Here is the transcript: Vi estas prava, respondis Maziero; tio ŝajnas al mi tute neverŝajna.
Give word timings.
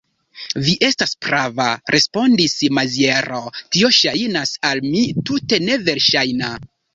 Vi 0.67 0.71
estas 0.85 1.11
prava, 1.25 1.67
respondis 1.95 2.55
Maziero; 2.77 3.43
tio 3.77 3.93
ŝajnas 3.99 4.55
al 4.71 4.83
mi 4.89 5.05
tute 5.31 5.61
neverŝajna. 5.69 6.51